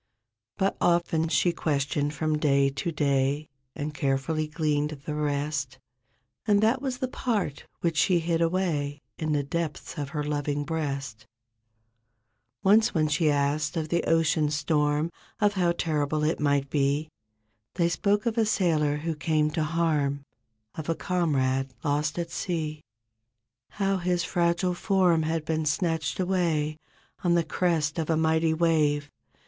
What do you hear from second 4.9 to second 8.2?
the rest, 4 1 And that was the part which she